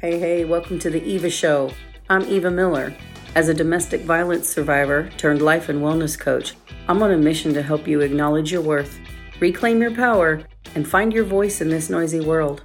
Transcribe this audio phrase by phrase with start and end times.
[0.00, 1.72] Hey, hey, welcome to the Eva Show.
[2.08, 2.94] I'm Eva Miller.
[3.34, 6.54] As a domestic violence survivor turned life and wellness coach,
[6.88, 8.98] I'm on a mission to help you acknowledge your worth,
[9.40, 10.40] reclaim your power,
[10.74, 12.62] and find your voice in this noisy world.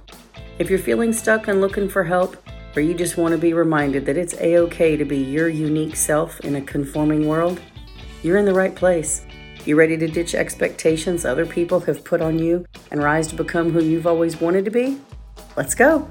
[0.58, 2.38] If you're feeling stuck and looking for help,
[2.74, 5.94] or you just want to be reminded that it's a okay to be your unique
[5.94, 7.60] self in a conforming world,
[8.22, 9.26] you're in the right place.
[9.66, 13.72] You ready to ditch expectations other people have put on you and rise to become
[13.72, 14.98] who you've always wanted to be?
[15.54, 16.08] Let's go.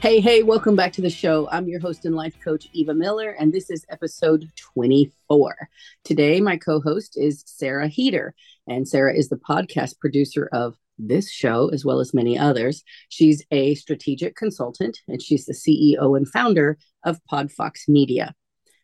[0.00, 1.46] Hey, hey, welcome back to the show.
[1.52, 5.68] I'm your host and life coach, Eva Miller, and this is episode 24.
[6.04, 8.34] Today, my co host is Sarah Heeter,
[8.66, 12.82] and Sarah is the podcast producer of this show, as well as many others.
[13.10, 18.34] She's a strategic consultant, and she's the CEO and founder of PodFox Media.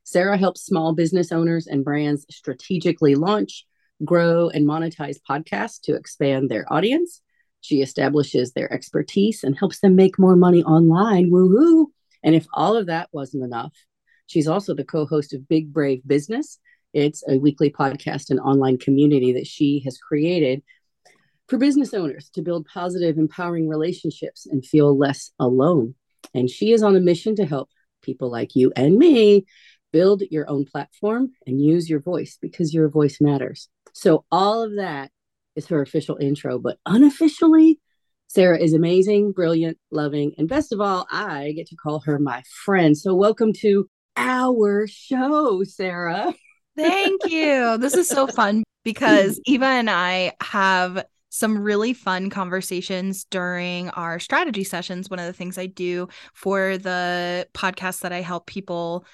[0.05, 3.65] Sarah helps small business owners and brands strategically launch,
[4.05, 7.23] grow, and monetize podcasts to expand their audience
[7.61, 11.31] she establishes their expertise and helps them make more money online.
[11.31, 11.87] Woohoo!
[12.23, 13.73] And if all of that wasn't enough,
[14.27, 16.59] she's also the co host of Big Brave Business.
[16.93, 20.63] It's a weekly podcast and online community that she has created
[21.49, 25.95] for business owners to build positive, empowering relationships and feel less alone.
[26.35, 27.71] And she is on a mission to help
[28.03, 29.47] people like you and me
[29.93, 33.69] build your own platform and use your voice because your voice matters.
[33.93, 35.11] So, all of that
[35.57, 37.81] is her official intro, but unofficially,
[38.29, 42.43] Sarah is amazing, brilliant, loving, and best of all, I get to call her my
[42.65, 42.97] friend.
[42.97, 46.35] So, welcome to our show, Sarah.
[46.77, 47.79] Thank you.
[47.79, 54.19] This is so fun because Eva and I have some really fun conversations during our
[54.19, 55.11] strategy sessions.
[55.11, 59.05] One of the things I do for the podcast that I help people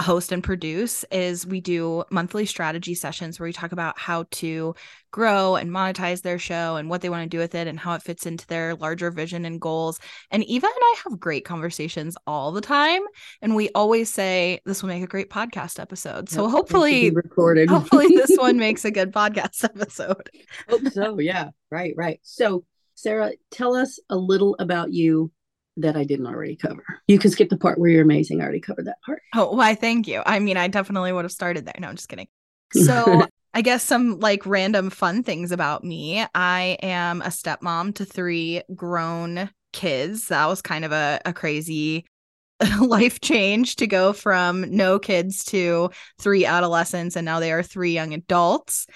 [0.00, 4.74] host and produce is we do monthly strategy sessions where we talk about how to
[5.12, 7.94] grow and monetize their show and what they want to do with it and how
[7.94, 10.00] it fits into their larger vision and goals.
[10.30, 13.02] And Eva and I have great conversations all the time.
[13.40, 16.28] And we always say this will make a great podcast episode.
[16.28, 17.68] So yep, hopefully recorded.
[17.68, 20.28] hopefully this one makes a good podcast episode.
[20.68, 21.20] Hope so.
[21.20, 21.50] Yeah.
[21.70, 22.18] Right, right.
[22.22, 22.64] So
[22.96, 25.30] Sarah, tell us a little about you
[25.76, 26.84] that I didn't already cover.
[27.08, 28.40] You can skip the part where you're amazing.
[28.40, 29.22] I already covered that part.
[29.34, 29.74] Oh, why?
[29.74, 30.22] Thank you.
[30.24, 31.74] I mean, I definitely would have started there.
[31.78, 32.28] No, I'm just kidding.
[32.74, 33.24] So,
[33.56, 36.24] I guess some like random fun things about me.
[36.34, 40.26] I am a stepmom to three grown kids.
[40.26, 42.04] That was kind of a, a crazy
[42.80, 47.92] life change to go from no kids to three adolescents, and now they are three
[47.92, 48.86] young adults.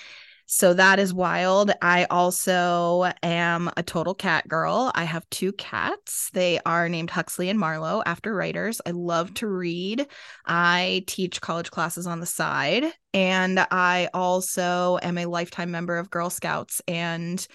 [0.51, 1.73] So that is wild.
[1.83, 4.91] I also am a total cat girl.
[4.95, 6.31] I have two cats.
[6.33, 8.81] They are named Huxley and Marlowe after writers.
[8.87, 10.07] I love to read.
[10.47, 12.85] I teach college classes on the side.
[13.13, 16.81] And I also am a lifetime member of Girl Scouts.
[16.89, 17.47] And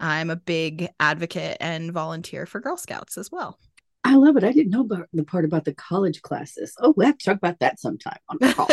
[0.00, 3.60] I'm a big advocate and volunteer for Girl Scouts as well.
[4.02, 4.42] I love it.
[4.42, 6.74] I didn't know about the part about the college classes.
[6.80, 8.68] Oh, we have to talk about that sometime on the call.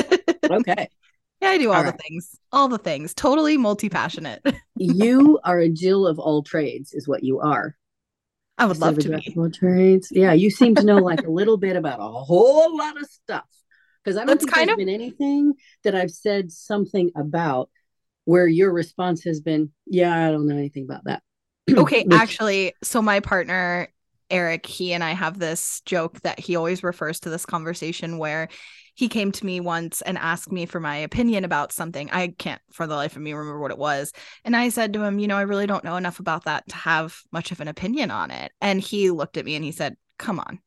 [0.57, 0.89] okay.
[1.41, 2.01] Yeah, I do all, all the right.
[2.01, 2.39] things.
[2.51, 3.13] All the things.
[3.13, 4.45] Totally multi passionate.
[4.75, 7.75] you are a Jill of all trades, is what you are.
[8.57, 9.35] I would love to be.
[9.37, 10.09] All trades.
[10.11, 13.45] Yeah, you seem to know like a little bit about a whole lot of stuff.
[14.03, 14.77] Because I don't That's think kind there's of...
[14.79, 15.53] been anything
[15.83, 17.69] that I've said something about
[18.25, 21.21] where your response has been, "Yeah, I don't know anything about that."
[21.69, 22.17] okay, Which...
[22.17, 23.89] actually, so my partner
[24.29, 28.49] Eric, he and I have this joke that he always refers to this conversation where
[28.97, 32.09] he came to me once and asked me for my opinion about something.
[32.11, 34.11] I can't for the life of me remember what it was.
[34.43, 36.75] And I said to him, you know, I really don't know enough about that to
[36.75, 38.51] have much of an opinion on it.
[38.59, 40.59] And he looked at me and he said, come on.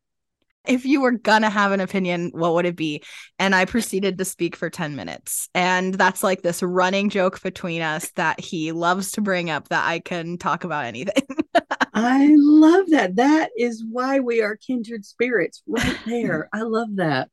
[0.65, 3.03] If you were gonna have an opinion, what would it be?
[3.41, 5.49] And I proceeded to speak for 10 minutes.
[5.53, 9.89] And that's like this running joke between us that he loves to bring up that
[9.89, 11.27] I can talk about anything.
[11.95, 13.17] I love that.
[13.17, 16.49] That is why we are kindred spirits right there.
[16.53, 17.29] I love that.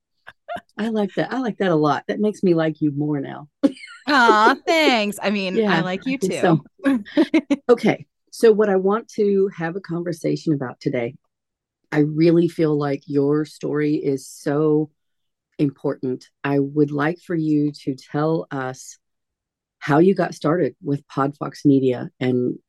[0.77, 1.31] I like that.
[1.31, 2.03] I like that a lot.
[2.07, 3.47] That makes me like you more now.
[4.07, 5.17] Aw, thanks.
[5.21, 6.39] I mean, yeah, I like you too.
[6.39, 6.63] So.
[7.69, 8.05] okay.
[8.31, 11.15] So, what I want to have a conversation about today,
[11.91, 14.91] I really feel like your story is so
[15.57, 16.25] important.
[16.43, 18.97] I would like for you to tell us
[19.79, 22.59] how you got started with Podfox Media and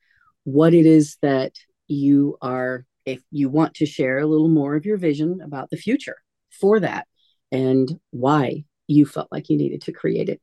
[0.43, 1.53] what it is that
[1.87, 5.77] you are, if you want to share a little more of your vision about the
[5.77, 6.17] future
[6.49, 7.07] for that
[7.51, 10.41] and why you felt like you needed to create it.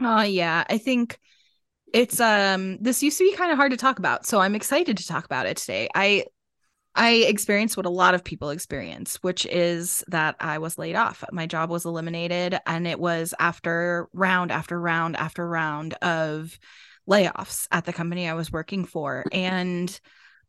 [0.00, 0.64] Oh, yeah.
[0.68, 1.18] I think
[1.94, 4.98] it's um this used to be kind of hard to talk about so i'm excited
[4.98, 6.22] to talk about it today i
[6.94, 11.24] i experienced what a lot of people experience which is that i was laid off
[11.32, 16.58] my job was eliminated and it was after round after round after round of
[17.08, 19.24] layoffs at the company I was working for.
[19.32, 19.98] And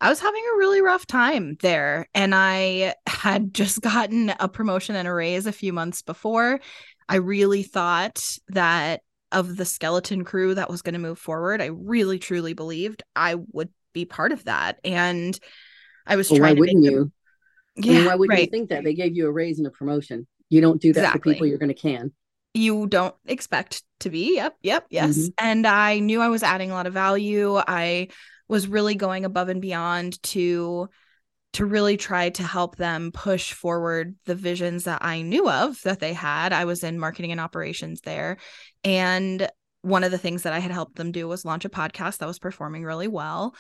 [0.02, 2.08] I was having a really rough time there.
[2.14, 6.60] And I had just gotten a promotion and a raise a few months before.
[7.08, 9.02] I really thought that
[9.32, 13.36] of the skeleton crew that was going to move forward, I really truly believed I
[13.52, 14.80] would be part of that.
[14.84, 15.38] And
[16.06, 17.12] I was well, trying why wouldn't you?
[17.76, 18.46] Yeah, I mean, why wouldn't right.
[18.46, 20.28] you think that they gave you a raise and a promotion?
[20.50, 21.20] You don't do that exactly.
[21.20, 22.12] for people you're going to can.
[22.54, 24.36] You don't expect to be.
[24.36, 25.18] Yep, yep, yes.
[25.18, 25.46] Mm-hmm.
[25.46, 27.56] And I knew I was adding a lot of value.
[27.56, 28.08] I
[28.50, 30.90] was really going above and beyond to
[31.54, 36.00] to really try to help them push forward the visions that I knew of that
[36.00, 36.54] they had.
[36.54, 38.38] I was in marketing and operations there.
[38.84, 39.50] And
[39.82, 42.28] one of the things that I had helped them do was launch a podcast that
[42.28, 43.56] was performing really well.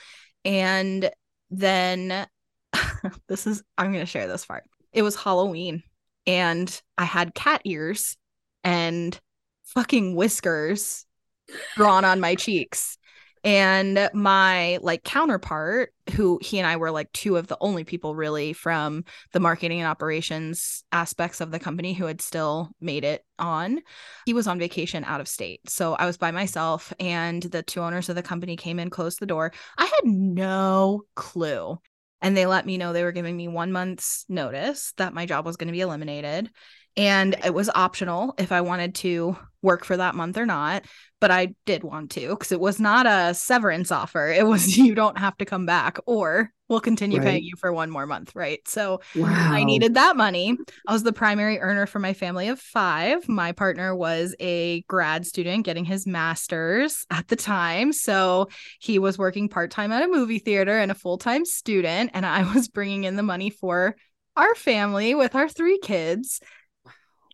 [0.45, 1.09] And
[1.50, 2.27] then
[3.27, 4.65] this is, I'm going to share this part.
[4.94, 5.81] It was Halloween
[6.27, 8.18] and I had cat ears
[8.63, 9.19] and
[9.65, 11.06] fucking whiskers
[11.75, 12.99] drawn on my cheeks
[13.44, 18.15] and my like counterpart who he and i were like two of the only people
[18.15, 23.24] really from the marketing and operations aspects of the company who had still made it
[23.38, 23.80] on
[24.25, 25.62] he was on vacation out of state.
[25.69, 29.19] So i was by myself and the two owners of the company came in closed
[29.19, 29.51] the door.
[29.77, 31.80] I had no clue.
[32.21, 35.45] And they let me know they were giving me one month's notice that my job
[35.45, 36.50] was going to be eliminated
[37.00, 40.84] and it was optional if I wanted to work for that month or not.
[41.22, 44.28] But I did want to because it was not a severance offer.
[44.28, 47.25] It was you don't have to come back or we'll continue right.
[47.25, 48.36] paying you for one more month.
[48.36, 48.60] Right.
[48.68, 49.28] So wow.
[49.30, 50.57] I needed that money.
[50.88, 53.28] I was the primary earner for my family of five.
[53.28, 57.92] My partner was a grad student getting his master's at the time.
[57.92, 58.50] So
[58.80, 62.12] he was working part time at a movie theater and a full time student.
[62.13, 63.95] And I was bringing in the money for
[64.38, 66.40] our family with our three kids.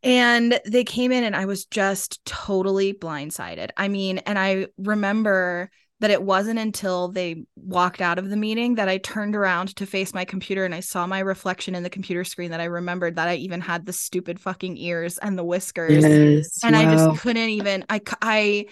[0.06, 3.72] And they came in and I was just totally blindsided.
[3.76, 8.76] I mean, and I remember that it wasn't until they walked out of the meeting
[8.76, 11.90] that I turned around to face my computer and I saw my reflection in the
[11.90, 15.44] computer screen that I remembered that I even had the stupid fucking ears and the
[15.44, 16.04] whiskers.
[16.04, 16.82] Yes, and wow.
[16.82, 18.66] I just couldn't even I I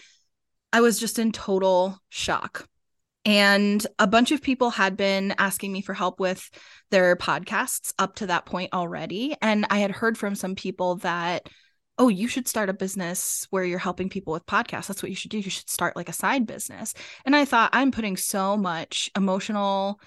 [0.72, 2.68] I was just in total shock.
[3.26, 6.50] And a bunch of people had been asking me for help with
[6.92, 9.36] their podcasts up to that point already.
[9.42, 11.48] And I had heard from some people that,
[11.98, 14.88] oh, you should start a business where you're helping people with podcasts.
[14.88, 15.38] That's what you should do.
[15.38, 16.94] You should start like a side business.
[17.26, 20.00] And I thought, I'm putting so much emotional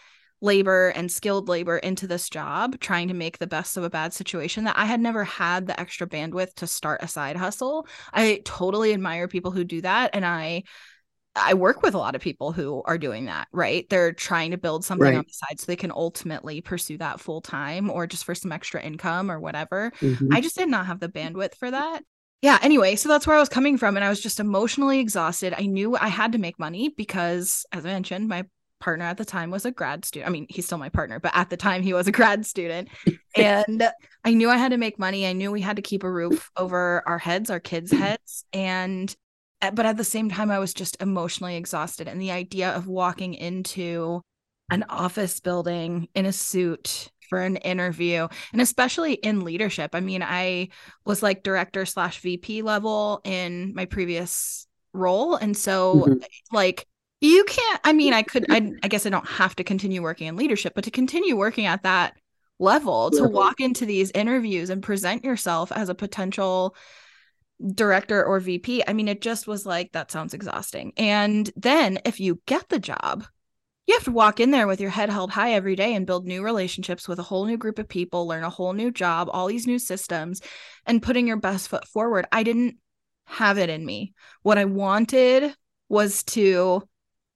[0.43, 4.13] labor and skilled labor into this job, trying to make the best of a bad
[4.13, 7.87] situation that I had never had the extra bandwidth to start a side hustle.
[8.13, 10.11] I totally admire people who do that.
[10.13, 10.65] And I,
[11.37, 13.88] I work with a lot of people who are doing that, right?
[13.88, 15.17] They're trying to build something right.
[15.17, 18.53] on the side so they can ultimately pursue that full time or just for some
[18.53, 19.93] extra income or whatever.
[20.00, 20.33] Mm-hmm.
[20.33, 22.03] I just did not have the bandwidth for that.
[22.43, 25.55] Yeah, anyway, so that's where I was coming from and I was just emotionally exhausted.
[25.56, 28.44] I knew I had to make money because as I mentioned, my
[28.79, 30.29] partner at the time was a grad student.
[30.29, 32.89] I mean, he's still my partner, but at the time he was a grad student.
[33.35, 33.89] and
[34.25, 35.27] I knew I had to make money.
[35.27, 38.44] I knew we had to keep a roof over our heads, our kids' heads.
[38.53, 39.15] And
[39.75, 43.35] but at the same time i was just emotionally exhausted and the idea of walking
[43.35, 44.21] into
[44.71, 50.23] an office building in a suit for an interview and especially in leadership i mean
[50.23, 50.69] i
[51.05, 56.19] was like director slash vp level in my previous role and so mm-hmm.
[56.53, 56.87] like
[57.20, 60.29] you can't i mean i could I, I guess i don't have to continue working
[60.29, 62.15] in leadership but to continue working at that
[62.58, 66.75] level to walk into these interviews and present yourself as a potential
[67.75, 68.84] director or VP.
[68.86, 70.93] I mean, it just was like, that sounds exhausting.
[70.96, 73.25] And then if you get the job,
[73.86, 76.27] you have to walk in there with your head held high every day and build
[76.27, 79.46] new relationships with a whole new group of people, learn a whole new job, all
[79.46, 80.41] these new systems,
[80.86, 82.27] and putting your best foot forward.
[82.32, 82.77] I didn't
[83.27, 84.13] have it in me.
[84.43, 85.55] What I wanted
[85.89, 86.82] was to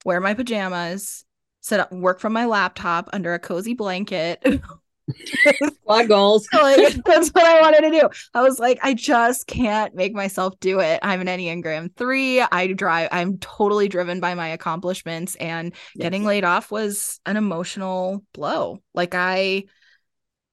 [0.04, 1.24] wear my pajamas,
[1.60, 4.42] sit up, work from my laptop under a cozy blanket,
[5.74, 6.48] Squad goals.
[6.52, 8.08] like, that's what I wanted to do.
[8.34, 11.00] I was like, I just can't make myself do it.
[11.02, 12.40] I'm an Enneagram three.
[12.40, 16.02] I drive, I'm totally driven by my accomplishments, and yes.
[16.02, 18.78] getting laid off was an emotional blow.
[18.94, 19.64] Like, I,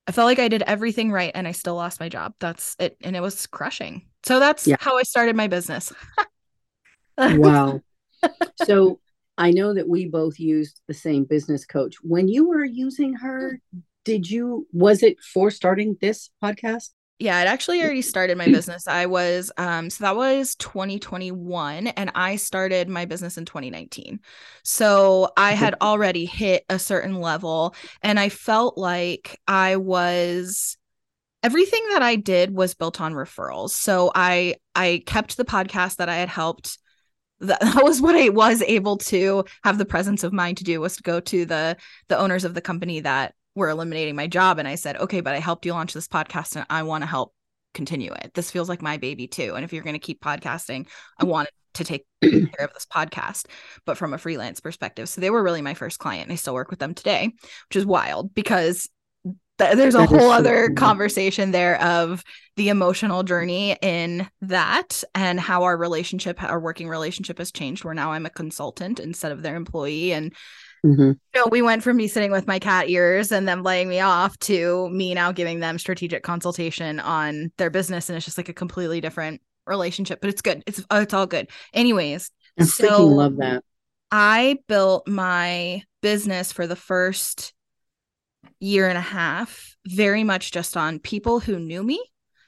[0.08, 2.34] I felt like I did everything right and I still lost my job.
[2.40, 2.98] That's it.
[3.02, 4.08] And it was crushing.
[4.24, 4.78] So that's yeah.
[4.80, 5.92] how I started my business.
[7.18, 7.82] wow.
[8.64, 9.00] So
[9.38, 11.98] I know that we both used the same business coach.
[12.02, 13.60] When you were using her,
[14.08, 16.92] did you was it for starting this podcast?
[17.20, 18.88] Yeah it actually already started my business.
[18.88, 24.22] I was um so that was 2021 and i started my business in 2019
[24.64, 30.78] so i had already hit a certain level and i felt like i was
[31.44, 33.72] everything that i did was built on referrals.
[33.72, 36.78] So i i kept the podcast that i had helped.
[37.40, 40.80] That, that was what I was able to have the presence of mind to do
[40.80, 44.60] was to go to the the owners of the company that were eliminating my job
[44.60, 47.08] and I said, "Okay, but I helped you launch this podcast and I want to
[47.08, 47.34] help
[47.78, 48.32] continue it.
[48.34, 49.54] This feels like my baby too.
[49.56, 50.88] And if you're going to keep podcasting,
[51.20, 51.30] I mm-hmm.
[51.30, 53.46] want to take care of this podcast,
[53.86, 55.08] but from a freelance perspective.
[55.08, 56.24] So they were really my first client.
[56.24, 57.32] And I still work with them today,
[57.70, 58.90] which is wild because
[59.60, 62.24] th- there's a whole other conversation there of
[62.56, 67.86] the emotional journey in that and how our relationship, our working relationship has changed.
[67.86, 70.14] Where now I'm a consultant instead of their employee.
[70.14, 70.34] And
[70.88, 71.12] Mm-hmm.
[71.36, 74.38] Know, we went from me sitting with my cat ears and them laying me off
[74.40, 78.54] to me now giving them strategic consultation on their business, and it's just like a
[78.54, 80.22] completely different relationship.
[80.22, 80.64] But it's good.
[80.66, 81.50] It's uh, it's all good.
[81.74, 83.64] Anyways, I so freaking love that.
[84.12, 87.54] I built my business for the first
[88.60, 92.02] year and a half very much just on people who knew me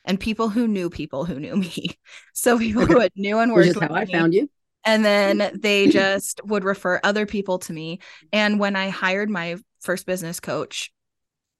[0.05, 1.89] and people who knew people who knew me.
[2.33, 4.49] So people who had knew and worked Which is how I found you
[4.89, 7.99] and then they just would refer other people to me
[8.31, 10.91] and when i hired my first business coach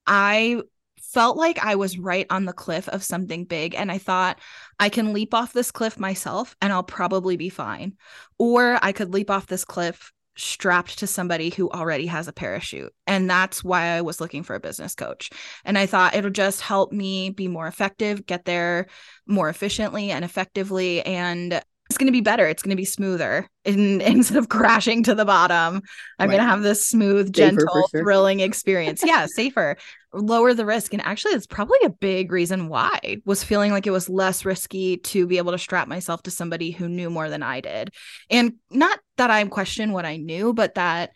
[0.07, 0.61] i
[0.99, 4.39] felt like i was right on the cliff of something big and i thought
[4.79, 7.93] i can leap off this cliff myself and i'll probably be fine
[8.37, 12.93] or i could leap off this cliff strapped to somebody who already has a parachute.
[13.05, 15.29] And that's why I was looking for a business coach.
[15.65, 18.87] And I thought it'll just help me be more effective, get there
[19.27, 21.01] more efficiently and effectively.
[21.03, 22.45] And it's going to be better.
[22.47, 23.49] It's going to be smoother.
[23.65, 25.81] In, instead of crashing to the bottom,
[26.19, 26.35] I'm right.
[26.35, 28.03] going to have this smooth, safer gentle, sure.
[28.03, 29.03] thrilling experience.
[29.03, 29.75] yeah, safer,
[30.13, 30.93] lower the risk.
[30.93, 34.97] And actually, it's probably a big reason why was feeling like it was less risky
[34.97, 37.91] to be able to strap myself to somebody who knew more than I did.
[38.29, 41.11] And not that I question what I knew, but that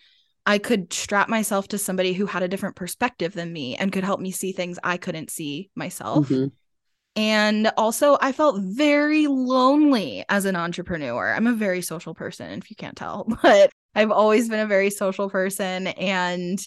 [0.46, 4.04] I could strap myself to somebody who had a different perspective than me and could
[4.04, 6.28] help me see things I couldn't see myself.
[6.30, 6.48] Mm-hmm.
[7.16, 11.34] And also, I felt very lonely as an entrepreneur.
[11.34, 14.90] I'm a very social person, if you can't tell, but I've always been a very
[14.90, 15.88] social person.
[15.88, 16.60] And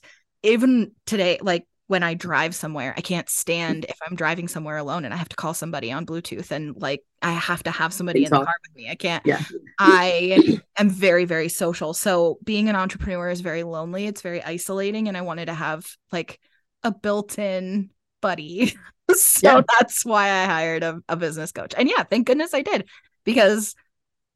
[0.43, 5.05] even today, like when I drive somewhere, I can't stand if I'm driving somewhere alone
[5.05, 8.25] and I have to call somebody on Bluetooth and like I have to have somebody
[8.25, 8.91] in the car with me.
[8.91, 9.25] I can't.
[9.25, 9.41] Yeah.
[9.79, 11.95] I am very, very social.
[11.95, 14.07] So being an entrepreneur is very lonely.
[14.07, 15.07] It's very isolating.
[15.09, 16.41] And I wanted to have like
[16.83, 18.77] a built in buddy
[19.23, 19.63] so yeah.
[19.79, 21.75] that's why I hired a, a business coach.
[21.77, 22.89] And yeah, thank goodness I did
[23.25, 23.75] because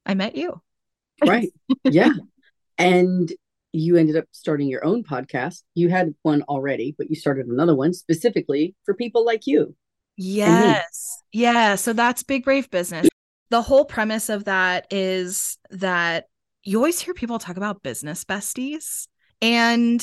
[0.07, 0.61] I met you.
[1.27, 1.51] right.
[1.85, 2.13] Yeah.
[2.79, 3.33] and
[3.73, 5.63] you ended up starting your own podcast.
[5.75, 9.77] You had one already, but you started another one specifically for people like you.
[10.17, 11.23] Yes.
[11.33, 11.77] Yeah.
[11.77, 13.09] So that's Big Brave Business.
[13.51, 16.27] The whole premise of that is that
[16.65, 19.09] you always hear people talk about business besties.
[19.41, 20.01] And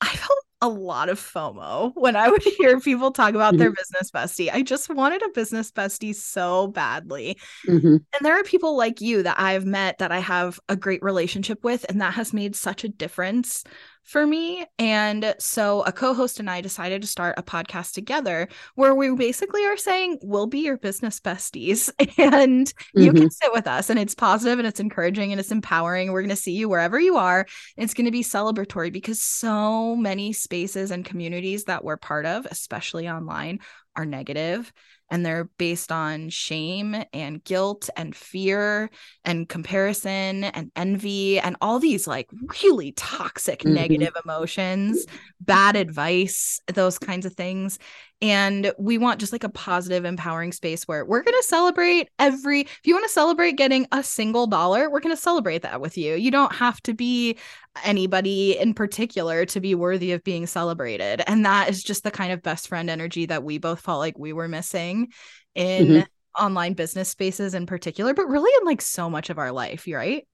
[0.00, 3.74] I felt a lot of FOMO when I would hear people talk about their mm-hmm.
[3.76, 4.50] business bestie.
[4.50, 7.36] I just wanted a business bestie so badly.
[7.66, 7.96] Mm-hmm.
[7.96, 11.64] And there are people like you that I've met that I have a great relationship
[11.64, 13.64] with, and that has made such a difference
[14.02, 14.66] for me.
[14.78, 19.14] And so a co host and I decided to start a podcast together where we
[19.14, 23.00] basically are saying, we'll be your business besties and mm-hmm.
[23.00, 23.28] you can mm-hmm.
[23.28, 23.90] sit with us.
[23.90, 26.12] And it's positive and it's encouraging and it's empowering.
[26.12, 27.46] We're going to see you wherever you are.
[27.76, 32.46] It's going to be celebratory because so many spaces and communities that we're part of,
[32.46, 33.60] especially online,
[33.96, 34.72] are negative
[35.10, 38.90] and they're based on shame and guilt and fear
[39.26, 42.30] and comparison and envy and all these like
[42.62, 43.74] really toxic mm-hmm.
[43.74, 45.04] negative emotions,
[45.40, 47.78] bad advice, those kinds of things.
[48.22, 52.60] And we want just like a positive, empowering space where we're going to celebrate every,
[52.60, 55.98] if you want to celebrate getting a single dollar, we're going to celebrate that with
[55.98, 56.14] you.
[56.14, 57.36] You don't have to be
[57.82, 61.20] anybody in particular to be worthy of being celebrated.
[61.26, 64.16] And that is just the kind of best friend energy that we both felt like
[64.16, 65.08] we were missing
[65.56, 66.44] in mm-hmm.
[66.44, 70.28] online business spaces in particular, but really in like so much of our life, right?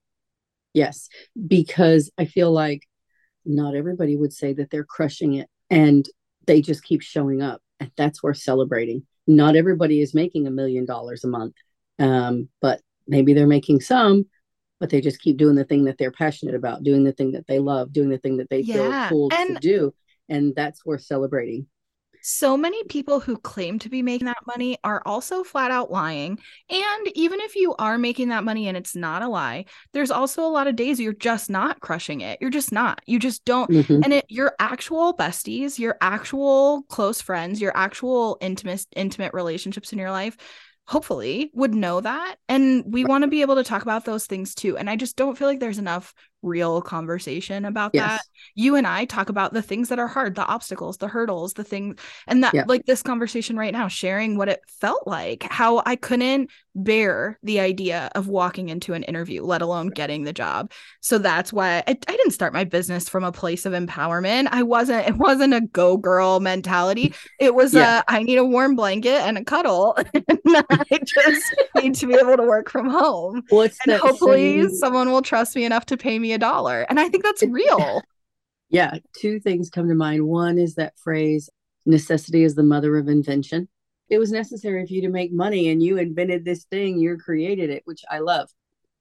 [0.73, 1.09] Yes,
[1.47, 2.87] because I feel like
[3.45, 6.07] not everybody would say that they're crushing it and
[6.45, 9.05] they just keep showing up and that's worth celebrating.
[9.27, 11.55] Not everybody is making a million dollars a month,
[11.99, 14.25] um, but maybe they're making some,
[14.79, 17.47] but they just keep doing the thing that they're passionate about, doing the thing that
[17.47, 19.07] they love, doing the thing that they yeah.
[19.07, 19.93] feel cool and to do.
[20.29, 21.67] And that's worth celebrating
[22.21, 26.39] so many people who claim to be making that money are also flat out lying.
[26.69, 30.43] And even if you are making that money and it's not a lie, there's also
[30.43, 32.39] a lot of days you're just not crushing it.
[32.41, 33.01] You're just not.
[33.05, 33.69] You just don't.
[33.69, 34.03] Mm-hmm.
[34.03, 39.99] And it your actual besties, your actual close friends, your actual intimate intimate relationships in
[39.99, 40.37] your life
[40.89, 44.55] hopefully would know that and we want to be able to talk about those things
[44.55, 48.09] too and i just don't feel like there's enough real conversation about Yes.
[48.11, 48.21] that.
[48.55, 51.63] You and I talk about the things that are hard, the obstacles, the hurdles, the
[51.63, 52.63] thing and that Yeah.
[52.67, 57.59] like this conversation right now, sharing what it felt like, how I couldn't bear the
[57.59, 60.71] idea of walking into an interview, let alone getting the job.
[61.01, 64.47] So that's why I, I didn't start my business from a place of empowerment.
[64.51, 67.09] I wasn't, it wasn't a go girl mentality.
[67.09, 67.45] Mm-hmm.
[67.45, 67.99] It was Yeah.
[68.07, 69.97] a I need a warm blanket and a cuddle.
[70.13, 73.43] and I just need to be able to work from home.
[73.51, 74.69] And hopefully saying?
[74.77, 76.81] someone will trust me enough to pay me a dollar.
[76.89, 78.01] And I think that's real.
[78.69, 80.27] Yeah, two things come to mind.
[80.27, 81.49] One is that phrase,
[81.85, 83.67] necessity is the mother of invention.
[84.09, 87.69] It was necessary for you to make money and you invented this thing, you created
[87.69, 88.49] it, which I love.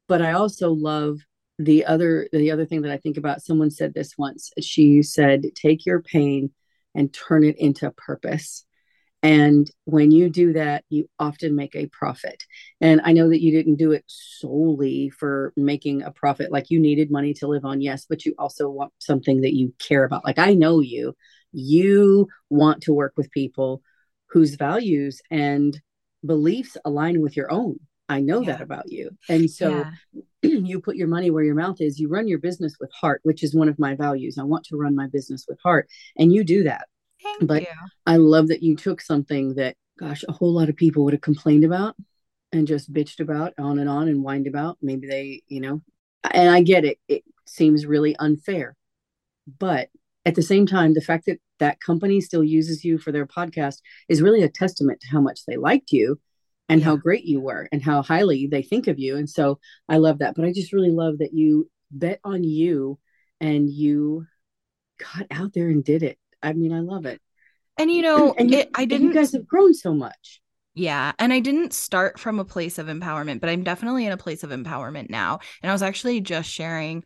[0.07, 1.19] But I also love
[1.59, 3.43] the other the other thing that I think about.
[3.43, 4.53] Someone said this once.
[4.61, 6.51] She said, take your pain
[6.95, 8.65] and turn it into purpose.
[9.23, 12.45] And when you do that, you often make a profit.
[12.81, 16.53] And I know that you didn't do it solely for making a profit.
[16.53, 19.75] Like you needed money to live on, yes, but you also want something that you
[19.79, 20.25] care about.
[20.25, 21.17] Like I know you,
[21.53, 23.83] you want to work with people
[24.27, 25.81] whose values and
[26.25, 27.81] beliefs align with your own.
[28.09, 29.11] I know that about you.
[29.29, 30.23] And so Yeah.
[30.43, 31.99] you put your money where your mouth is.
[31.99, 34.39] You run your business with heart, which is one of my values.
[34.39, 35.89] I want to run my business with heart.
[36.17, 36.87] And you do that.
[37.23, 37.69] Thank But- you.
[38.07, 41.21] I love that you took something that, gosh, a whole lot of people would have
[41.21, 41.97] complained about
[42.53, 44.79] and just bitched about on and on and whined about.
[44.81, 45.83] Maybe they, you know,
[46.31, 46.99] and I get it.
[47.09, 48.77] It seems really unfair.
[49.59, 49.89] But
[50.25, 53.81] at the same time, the fact that that company still uses you for their podcast
[54.09, 56.21] is really a testament to how much they liked you
[56.69, 59.17] and how great you were and how highly they think of you.
[59.17, 59.59] And so
[59.89, 60.35] I love that.
[60.35, 62.99] But I just really love that you bet on you
[63.41, 64.27] and you
[64.99, 66.19] got out there and did it.
[66.43, 67.21] I mean, I love it
[67.79, 70.41] And you know, and you, it, I didn't You guys have grown so much.
[70.75, 71.13] Yeah.
[71.19, 74.45] And I didn't start from a place of empowerment, but I'm definitely in a place
[74.45, 75.41] of empowerment now.
[75.63, 77.05] And I was actually just sharing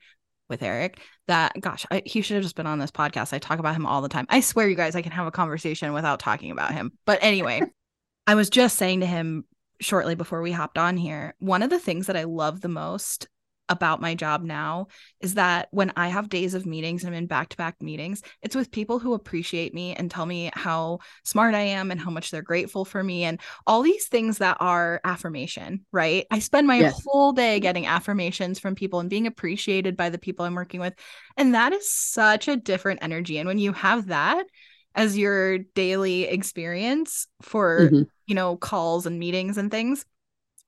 [0.51, 3.33] with Eric that, gosh, I, he should have just been on this podcast.
[3.33, 4.27] I talk about him all the time.
[4.29, 6.93] I swear, you guys, I can have a conversation without talking about him.
[7.07, 7.63] But anyway,
[8.27, 9.45] I was just saying to him
[9.81, 13.29] shortly before we hopped on here one of the things that I love the most
[13.73, 14.87] about my job now
[15.21, 18.23] is that when I have days of meetings and I'm in back to back meetings,
[18.43, 22.11] it's with people who appreciate me and tell me how smart I am and how
[22.11, 26.27] much they're grateful for me and all these things that are affirmation, right?
[26.31, 27.03] I spend my Yes.
[27.05, 30.95] whole day getting affirmations from people and being appreciated by the people I'm working with.
[31.37, 33.39] And that is such a different energy.
[33.39, 34.47] And when you have that
[34.95, 38.07] as your daily experience for, Mhm.
[38.27, 40.05] you know, calls and meetings and things,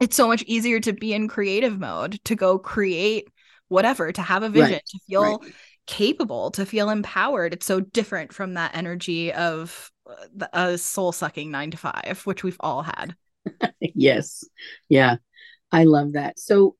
[0.00, 3.28] it's so much easier to be in creative mode, to go create
[3.68, 5.54] whatever, to have a vision, Right, to feel Right.
[5.86, 7.54] capable, to feel empowered.
[7.54, 12.20] It's so different from that energy of uh, the- a soul sucking nine to five,
[12.24, 13.16] which we've all had.
[13.80, 14.44] yes.
[14.88, 15.16] Yeah.
[15.72, 16.38] I love that.
[16.38, 16.76] So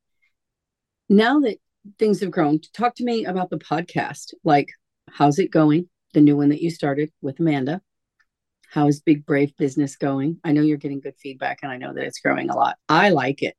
[1.09, 1.59] now that
[1.99, 4.35] things have grown, talk to me about the podcast.
[4.45, 4.69] Like,
[5.11, 5.89] how's it going?
[6.13, 7.81] The new one that you started with Amanda.
[8.75, 10.41] How is Big Brave Business going?
[10.43, 12.77] I know you're getting good feedback and I know that it's growing a lot.
[12.89, 13.55] I like it.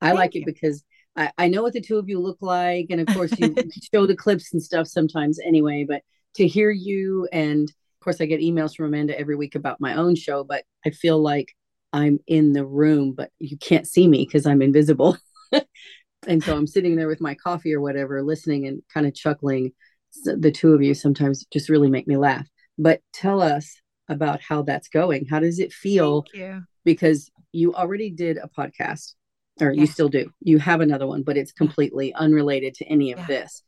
[0.00, 0.40] I Thank like you.
[0.40, 0.82] it because
[1.14, 2.86] I, I know what the two of you look like.
[2.88, 3.54] And of course, you
[3.94, 5.84] show the clips and stuff sometimes anyway.
[5.86, 6.00] But
[6.36, 9.96] to hear you, and of course, I get emails from Amanda every week about my
[9.96, 11.48] own show, but I feel like
[11.92, 15.18] I'm in the room, but you can't see me because I'm invisible.
[16.26, 19.72] and so I'm sitting there with my coffee or whatever, listening and kind of chuckling.
[20.08, 22.48] So the two of you sometimes just really make me laugh.
[22.78, 23.76] But tell us
[24.08, 25.26] about how that's going.
[25.26, 26.24] How does it feel?
[26.34, 26.62] You.
[26.84, 29.14] Because you already did a podcast,
[29.60, 30.30] or you still do.
[30.40, 33.26] You have another one, but it's completely unrelated to any of Yeah.
[33.26, 33.62] this.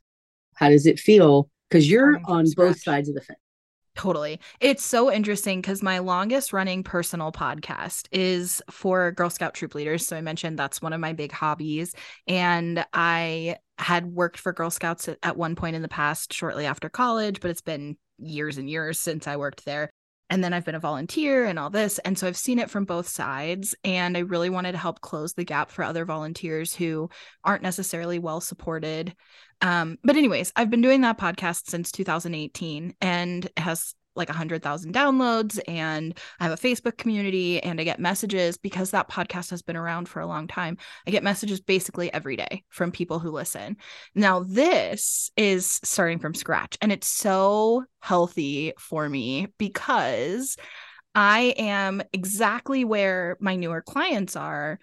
[0.54, 1.48] How does it feel?
[1.68, 3.38] Because you're on both sides of the fence.
[3.94, 4.40] Totally.
[4.60, 10.06] It's so interesting because my longest running personal podcast is for Girl Scout troop leaders.
[10.06, 11.94] So I mentioned that's one of my big hobbies.
[12.26, 16.90] And I had worked for Girl Scouts at one point in the past, shortly after
[16.90, 19.88] college, but it's been years and years since I worked there.
[20.28, 21.98] And then I've been a volunteer and all this.
[22.00, 23.74] And so I've seen it from both sides.
[23.84, 27.10] And I really wanted to help close the gap for other volunteers who
[27.44, 29.14] aren't necessarily well supported
[29.60, 35.58] um, but anyways, I've been doing that podcast since 2018 and has like 100,000 downloads
[35.68, 39.76] and I have a Facebook community and I get messages because that podcast has been
[39.76, 40.78] around for a long time.
[41.06, 43.76] I get messages basically every day from people who listen.
[44.14, 50.56] Now this is starting from scratch and it's so healthy for me because
[51.14, 54.78] I am exactly where my newer clients are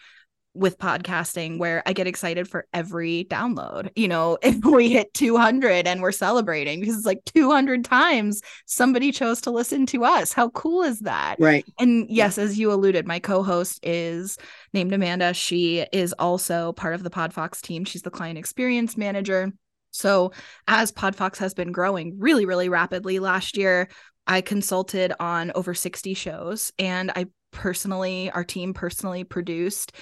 [0.56, 3.90] with podcasting where I get excited for every download.
[3.96, 9.12] You know, if we hit 200 and we're celebrating because it's like 200 times somebody
[9.12, 10.34] chose to listen to us.
[10.34, 11.38] How cool is that?
[11.40, 11.66] Right.
[11.80, 14.38] And yes, as you alluded, my co-host is
[14.74, 15.34] named Amanda.
[15.34, 17.86] She is also part of the Podfox team.
[17.86, 19.52] She's the client experience manager.
[19.92, 20.32] So,
[20.68, 23.90] as PodFox has been growing really, really rapidly last year,
[24.26, 29.94] I consulted on over 60 shows and I personally, our team personally produced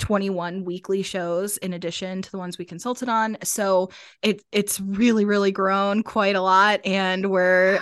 [0.00, 3.36] 21 weekly shows in addition to the ones we consulted on.
[3.44, 3.90] So
[4.22, 7.80] it it's really really grown quite a lot and we're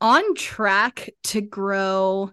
[0.00, 2.30] on track to grow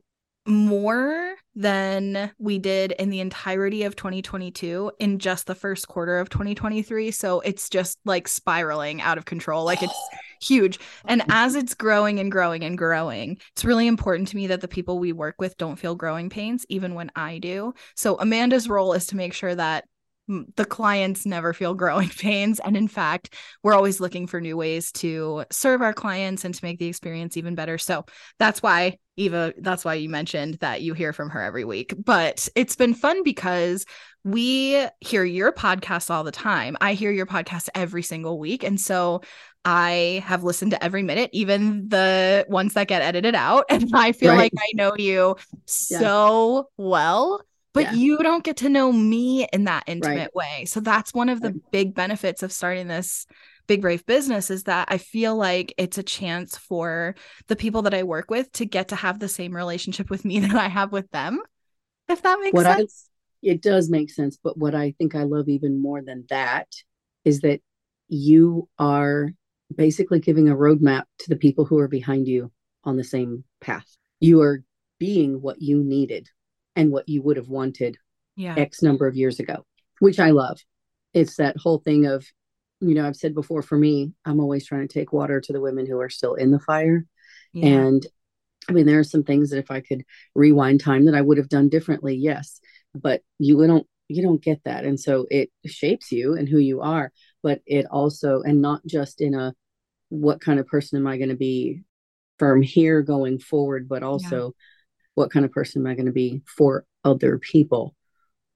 [0.48, 6.30] more than we did in the entirety of 2022 in just the first quarter of
[6.30, 9.66] 2023 so it's just like spiraling out of control.
[9.66, 10.10] Like it's
[10.42, 10.80] huge.
[11.06, 14.68] And as it's growing and growing and growing it's really important to me that the
[14.68, 17.74] people we work with don't feel growing pains even when I do.
[17.96, 19.86] So Amanda's role is to make sure that
[20.28, 22.60] the clients never feel growing pains.
[22.60, 26.66] And in fact, we're always looking for new ways to serve our clients and to
[26.66, 27.78] make the experience even better.
[27.78, 28.06] So
[28.40, 31.94] that's why, Eva, that's why you mentioned that you hear from her every week.
[31.98, 33.86] But it's been fun because
[34.24, 36.76] we hear your podcast all the time.
[36.82, 38.64] I hear your podcast every single week.
[38.64, 39.22] And so
[39.64, 43.66] I have listened to every minute, even the ones that get edited out.
[43.70, 44.38] And I feel right.
[44.38, 45.36] like I know you
[45.66, 47.42] so well
[47.78, 48.00] but yeah.
[48.00, 50.36] you don't get to know me in that intimate right.
[50.36, 50.66] way.
[50.66, 51.72] So that's one of the right.
[51.72, 53.28] big benefits of starting this
[53.68, 57.14] big brave business is that I feel like it's a chance for
[57.48, 60.40] the people that I work with to get to have the same relationship with me
[60.42, 61.40] that I have with them.
[62.10, 63.10] If that makes what sense.
[63.44, 66.68] I, it does make sense, but what I think I love even more than that
[67.26, 67.62] is that
[68.08, 69.34] you are
[69.76, 72.52] basically giving a roadmap to the people who are behind you
[72.84, 73.86] on the same path.
[74.20, 74.64] You are
[74.98, 76.28] being what you needed
[76.78, 77.98] and what you would have wanted
[78.36, 78.56] yeah.
[78.56, 79.66] X number of years ago,
[80.00, 80.60] which I love.
[81.14, 82.26] It's that whole thing of,
[82.80, 85.60] you know, I've said before for me, I'm always trying to take water to the
[85.60, 87.06] women who are still in the fire.
[87.52, 87.66] Yeah.
[87.66, 88.06] And
[88.70, 90.04] I mean, there are some things that if I could
[90.36, 92.60] rewind time that I would have done differently, yes.
[92.94, 94.86] But you don't you don't get that.
[94.86, 97.12] And so it shapes you and who you are,
[97.42, 99.54] but it also and not just in a
[100.10, 101.82] what kind of person am I going to be
[102.38, 104.54] from here going forward, but also
[105.18, 107.96] what kind of person am I going to be for other people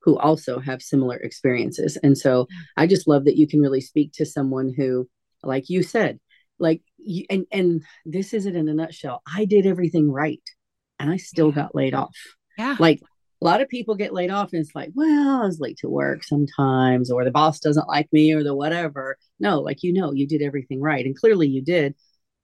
[0.03, 1.97] who also have similar experiences?
[2.03, 2.47] And so
[2.77, 5.09] I just love that you can really speak to someone who,
[5.41, 6.19] like you said,
[6.59, 9.23] like you, and and this is it in a nutshell.
[9.27, 10.43] I did everything right,
[10.99, 11.55] and I still yeah.
[11.55, 12.15] got laid off.
[12.59, 13.01] Yeah, like
[13.41, 15.89] a lot of people get laid off, and it's like, well, I was late to
[15.89, 19.17] work sometimes, or the boss doesn't like me, or the whatever.
[19.39, 21.95] No, like you know, you did everything right, and clearly you did.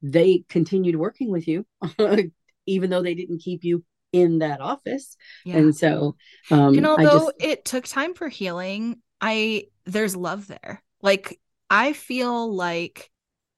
[0.02, 1.68] They continued working with you,
[2.66, 3.84] even though they didn't keep you
[4.22, 5.16] in that office.
[5.46, 5.58] Yeah.
[5.58, 6.16] And so,
[6.52, 10.84] um, and although just, it took time for healing, I there's love there.
[11.02, 13.12] Like I feel like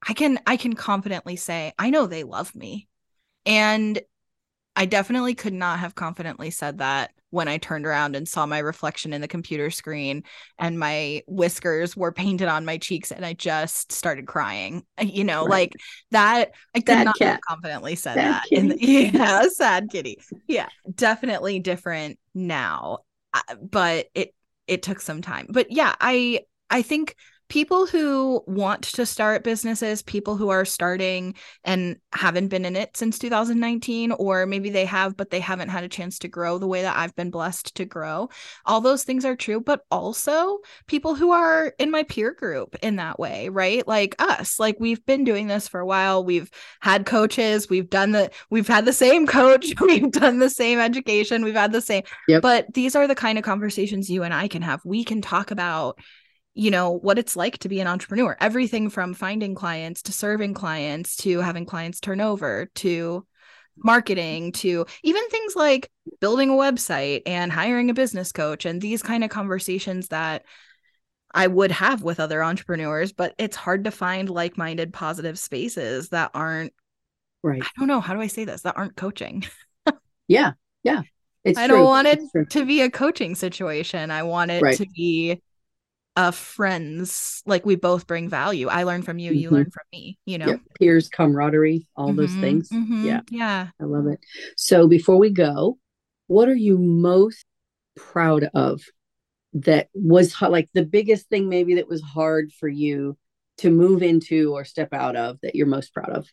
[0.08, 2.88] I can I can confidently say I know they love me.
[3.46, 4.00] And
[4.76, 8.60] I definitely could not have confidently said that when I turned around and saw my
[8.60, 10.24] reflection in the computer screen
[10.58, 14.84] and my whiskers were painted on my cheeks and I just started crying.
[15.02, 15.50] You know, right.
[15.50, 15.74] like
[16.12, 17.28] that I could sad not cat.
[17.28, 18.70] have confidently said sad that.
[18.70, 18.78] The,
[19.14, 20.18] yeah, sad kitty.
[20.48, 23.00] Yeah, definitely different now.
[23.34, 24.34] Uh, but it
[24.68, 25.48] it took some time.
[25.50, 27.16] But yeah, I I think
[27.50, 31.34] people who want to start businesses, people who are starting
[31.64, 35.84] and haven't been in it since 2019, or maybe they have, but they haven't had
[35.84, 38.30] a chance to grow the way that I've been blessed to grow.
[38.68, 42.98] All those things are true, but also people who are in my peer group in
[42.98, 43.86] that way, right?
[43.88, 46.24] Like us, like we've been doing this for a while.
[46.24, 50.78] We've had coaches, we've done the, we've had the same coach, we've done the same
[50.78, 52.44] education, we've had the same, yep.
[52.44, 54.82] but these are the kind of conversations you and I can have.
[54.86, 56.00] We can talk about
[56.54, 58.36] you know what it's like to be an entrepreneur.
[58.40, 63.26] Everything from finding clients to serving clients to having clients turn over to
[63.78, 69.02] marketing to even things like building a website and hiring a business coach and these
[69.02, 70.44] kind of conversations that
[71.32, 76.32] I would have with other entrepreneurs but it's hard to find like-minded positive spaces that
[76.34, 76.74] aren't
[77.42, 77.64] right.
[77.64, 78.64] I don't know how do I say this?
[78.64, 79.46] That aren't coaching.
[80.28, 80.52] Yeah
[80.84, 81.02] yeah.
[81.44, 81.78] It's I true.
[81.78, 84.12] don't want it to be a coaching situation.
[84.12, 84.78] I want it right.
[84.78, 85.42] to be
[86.20, 88.68] uh friends like we both bring value.
[88.68, 89.40] I learn from you mm-hmm.
[89.40, 90.48] you learn from me you know?
[90.48, 90.62] Yep.
[90.78, 92.70] peers camaraderie all mm-hmm, those things.
[92.70, 93.22] mm-hmm, yeah.
[93.30, 93.68] yeah.
[93.80, 94.20] I love it.
[94.58, 95.78] So before we go
[96.28, 97.46] what are you most
[97.96, 98.82] proud of
[99.54, 103.18] that was like the biggest thing maybe that was hard for you
[103.60, 106.28] to move into or step out of that you're most proud of?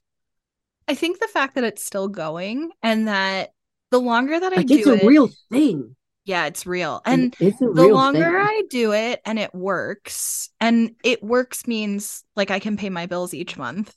[0.88, 3.53] I think the fact that it's still going and that
[3.90, 5.95] the longer that i like do it's a it, real thing
[6.26, 7.00] yeah, it's real.
[7.06, 8.34] And it's the longer thing.
[8.34, 13.06] I do it and it works, and it works means like I can pay my
[13.06, 13.94] bills each month,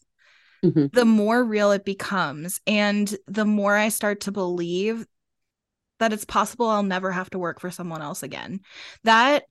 [0.63, 0.85] mm-hmm.
[0.93, 2.61] the more real it becomes.
[2.67, 5.07] And the more I start to believe
[5.97, 8.61] that it's possible I'll never have to work for someone else again.
[9.03, 9.45] That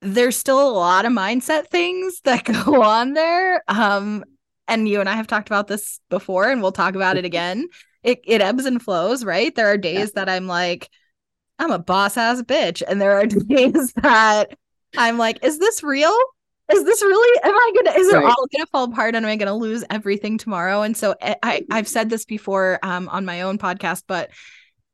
[0.00, 3.62] there's still a lot of mindset things that go on there.
[3.68, 4.24] Um,
[4.66, 7.68] and you and I have talked about this before, and we'll talk about it again.
[8.02, 9.54] It it ebbs and flows, right?
[9.54, 10.24] There are days yeah.
[10.24, 10.88] that I'm like,
[11.58, 14.56] I'm a boss ass bitch, and there are days that
[14.96, 16.16] I'm like, is this real?
[16.72, 17.40] Is this really?
[17.44, 17.98] Am I gonna?
[17.98, 18.24] Is right.
[18.24, 19.14] it all gonna fall apart?
[19.14, 20.82] And am I gonna lose everything tomorrow?
[20.82, 24.30] And so eh, I I've said this before um, on my own podcast, but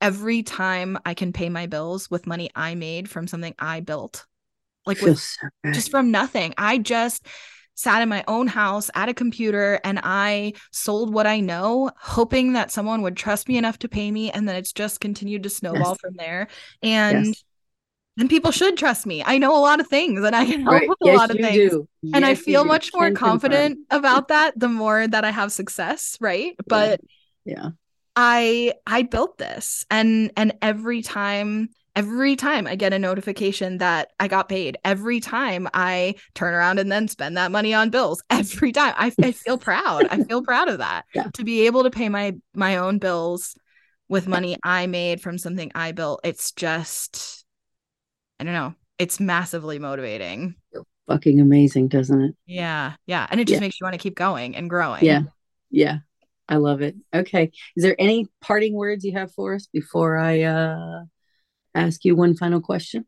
[0.01, 4.27] every time I can pay my bills with money I made from something I built,
[4.85, 7.27] like with, so just from nothing, I just
[7.75, 12.53] sat in my own house at a computer and I sold what I know, hoping
[12.53, 14.31] that someone would trust me enough to pay me.
[14.31, 16.01] And then it's just continued to snowball yes.
[16.01, 16.49] from there.
[16.83, 17.45] And yes.
[18.17, 19.23] then people should trust me.
[19.25, 20.89] I know a lot of things and I can help right.
[20.89, 21.71] with yes, a lot of things.
[21.71, 21.89] Do.
[22.15, 26.17] And I feel much more confident about that the more that I have success.
[26.21, 26.55] Right.
[26.67, 27.01] But
[27.45, 27.55] yeah.
[27.57, 27.71] yeah.
[28.15, 34.13] I I built this and and every time every time I get a notification that
[34.19, 38.23] I got paid, every time I turn around and then spend that money on bills,
[38.31, 40.07] every time I, I feel proud.
[40.09, 41.29] I feel proud of that yeah.
[41.35, 43.57] to be able to pay my my own bills
[44.09, 46.21] with money I made from something I built.
[46.23, 47.47] It's just,
[48.39, 48.75] I don't know.
[48.99, 50.55] It's massively motivating.
[51.09, 52.37] Fucking amazing, doesn't it?
[52.47, 53.61] Yeah, yeah, and it just yeah.
[53.61, 55.05] makes you want to keep going and growing.
[55.05, 55.23] Yeah,
[55.71, 55.99] yeah.
[56.49, 56.97] I love it.
[57.15, 57.51] Okay.
[57.77, 61.05] Is there any parting words you have for us before I uh
[61.75, 63.07] ask you one final question?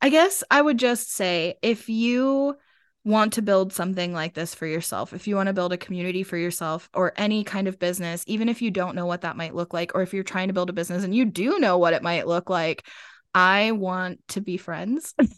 [0.00, 2.56] I guess I would just say if you
[3.04, 6.22] want to build something like this for yourself, if you want to build a community
[6.22, 9.54] for yourself or any kind of business, even if you don't know what that might
[9.54, 11.92] look like, or if you're trying to build a business and you do know what
[11.92, 12.86] it might look like,
[13.34, 15.14] I want to be friends.
[15.18, 15.28] and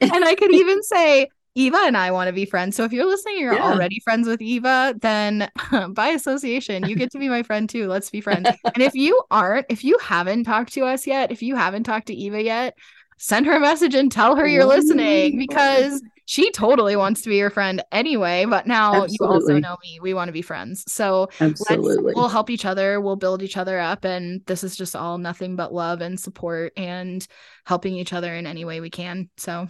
[0.00, 2.76] I could even say, Eva and I want to be friends.
[2.76, 3.72] So if you're listening, you're yeah.
[3.72, 5.50] already friends with Eva, then
[5.90, 7.88] by association, you get to be my friend too.
[7.88, 8.48] Let's be friends.
[8.64, 12.06] and if you aren't, if you haven't talked to us yet, if you haven't talked
[12.06, 12.78] to Eva yet,
[13.18, 17.38] send her a message and tell her you're listening because she totally wants to be
[17.38, 18.44] your friend anyway.
[18.44, 19.16] But now Absolutely.
[19.18, 19.98] you also know me.
[20.00, 20.84] We want to be friends.
[20.86, 22.12] So Absolutely.
[22.14, 23.00] we'll help each other.
[23.00, 24.04] We'll build each other up.
[24.04, 27.26] And this is just all nothing but love and support and
[27.66, 29.28] helping each other in any way we can.
[29.38, 29.66] So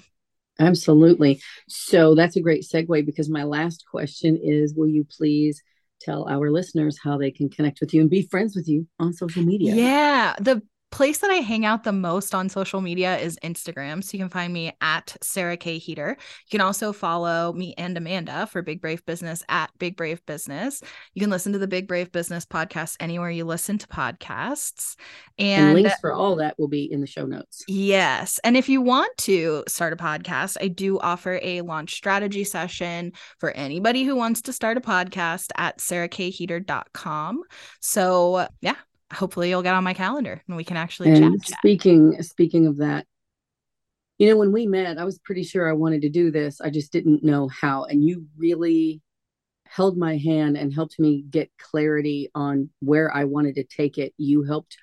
[0.59, 1.41] Absolutely.
[1.69, 5.63] So that's a great segue because my last question is Will you please
[6.01, 9.13] tell our listeners how they can connect with you and be friends with you on
[9.13, 9.75] social media?
[9.75, 10.35] Yeah.
[10.41, 14.03] The place that I hang out the most on social media is Instagram.
[14.03, 15.79] So you can find me at Sarah K.
[15.79, 16.17] Heeter.
[16.19, 20.83] You can also follow me and Amanda for Big Brave Business at Big Brave Business.
[21.15, 24.97] You can listen to the Big Brave Business podcast anywhere you listen to podcasts.
[25.39, 27.65] And, and links for all that will be in the show notes.
[27.69, 28.41] Yes.
[28.43, 33.13] And if you want to start a podcast, I do offer a launch strategy session
[33.39, 37.43] for anybody who wants to start a podcast at sarahkheeter.com.
[37.81, 38.77] So, yeah,
[39.13, 42.25] hopefully you'll get on my calendar and we can actually and chat, speaking chat.
[42.25, 43.07] speaking of that
[44.19, 46.69] you know when we met i was pretty sure i wanted to do this i
[46.69, 49.01] just didn't know how and you really
[49.67, 54.15] held my hand and helped me get clarity on where i wanted to take it.
[54.17, 54.77] You helped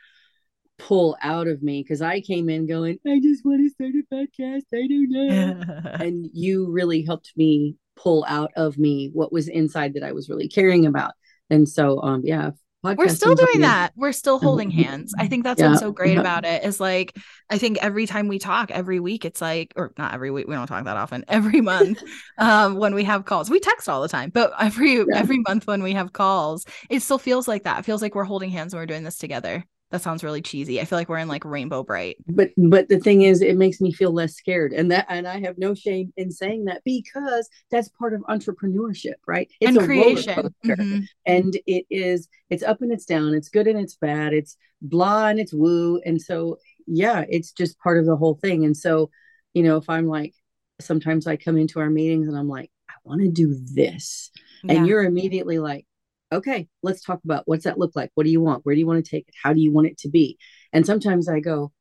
[0.77, 4.13] pull out of me because i came in going i just want to start a
[4.13, 4.63] podcast.
[4.73, 5.91] I don't know.
[6.05, 10.29] And you really helped me pull out of me what was inside that i was
[10.29, 11.13] really caring about.
[11.49, 12.51] And so um yeah
[12.93, 13.93] we're still doing that.
[13.95, 15.13] We're still holding hands.
[15.17, 15.69] I think that's yeah.
[15.69, 17.17] what's so great about it is like
[17.49, 20.55] I think every time we talk every week it's like or not every week we
[20.55, 21.25] don't talk that often.
[21.27, 22.03] Every month
[22.37, 23.49] um when we have calls.
[23.49, 25.03] We text all the time, but every yeah.
[25.15, 27.79] every month when we have calls, it still feels like that.
[27.79, 30.81] It feels like we're holding hands and we're doing this together that sounds really cheesy.
[30.81, 32.17] I feel like we're in like Rainbow Brite.
[32.27, 34.73] But but the thing is it makes me feel less scared.
[34.73, 39.15] And that and I have no shame in saying that because that's part of entrepreneurship,
[39.27, 39.49] right?
[39.61, 40.53] It's and a creation.
[40.65, 41.01] Mm-hmm.
[41.25, 45.27] And it is it's up and it's down, it's good and it's bad, it's blah
[45.27, 46.01] and it's woo.
[46.05, 48.65] And so yeah, it's just part of the whole thing.
[48.65, 49.11] And so,
[49.53, 50.33] you know, if I'm like
[50.81, 54.31] sometimes I come into our meetings and I'm like, I want to do this.
[54.63, 54.75] Yeah.
[54.75, 55.85] And you're immediately like,
[56.31, 58.11] okay, let's talk about what's that look like?
[58.15, 58.65] What do you want?
[58.65, 59.35] Where do you want to take it?
[59.41, 60.37] How do you want it to be?
[60.73, 61.71] And sometimes I go,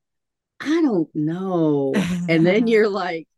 [0.61, 1.95] I don't know.
[2.29, 3.29] and then you're like,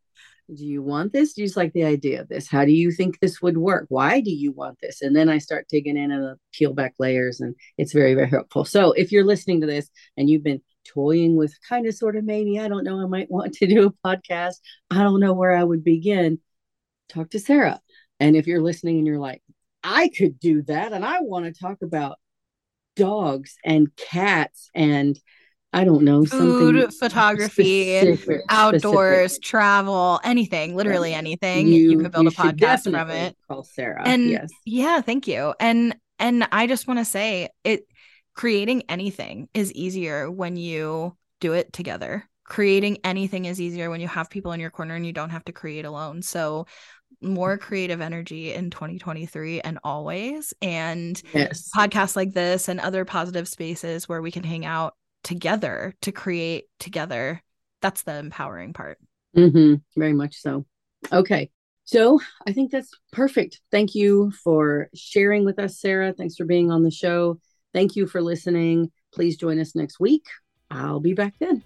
[0.53, 1.33] do you want this?
[1.33, 2.47] Do you just like the idea of this?
[2.47, 3.85] How do you think this would work?
[3.89, 5.01] Why do you want this?
[5.01, 8.29] And then I start digging in and uh, peel back layers, and it's very, very
[8.29, 8.63] helpful.
[8.63, 12.23] So if you're listening to this and you've been toying with kind of sort of
[12.23, 14.55] maybe, I don't know, I might want to do a podcast,
[14.89, 16.39] I don't know where I would begin,
[17.09, 17.81] talk to Sarah.
[18.19, 19.41] And if you're listening and you're like,
[19.83, 20.93] I could do that.
[20.93, 22.17] And I want to talk about
[22.95, 25.17] dogs and cats and
[25.73, 29.43] I don't know, food, photography, specific, outdoors, specific.
[29.43, 31.67] travel, anything, literally anything.
[31.67, 33.35] You, you could build you a podcast from it.
[33.47, 34.01] Call Sarah.
[34.05, 34.49] And yes.
[34.65, 35.53] yeah, thank you.
[35.59, 37.83] And and I just want to say it
[38.33, 44.07] creating anything is easier when you do it together creating anything is easier when you
[44.07, 46.21] have people in your corner and you don't have to create alone.
[46.21, 46.65] So
[47.21, 51.69] more creative energy in 2023 and always and yes.
[51.75, 54.93] podcasts like this and other positive spaces where we can hang out
[55.23, 57.41] together to create together
[57.81, 58.97] that's the empowering part.
[59.35, 59.75] Mm-hmm.
[59.99, 60.65] very much so.
[61.11, 61.51] Okay.
[61.83, 63.61] So i think that's perfect.
[63.71, 66.13] Thank you for sharing with us sarah.
[66.13, 67.39] Thanks for being on the show.
[67.73, 68.91] Thank you for listening.
[69.13, 70.25] Please join us next week.
[70.69, 71.63] I'll be back then.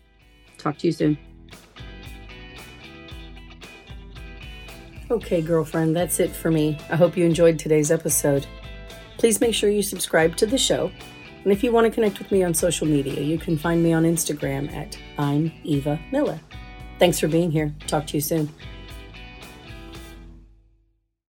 [0.57, 1.30] Talk to you soon
[5.11, 6.79] Okay, girlfriend, that's it for me.
[6.89, 8.47] I hope you enjoyed today's episode.
[9.17, 10.89] Please make sure you subscribe to the show.
[11.43, 13.91] And if you want to connect with me on social media, you can find me
[13.91, 16.39] on Instagram at I'm Eva Miller.
[16.97, 17.75] Thanks for being here.
[17.87, 18.49] Talk to you soon.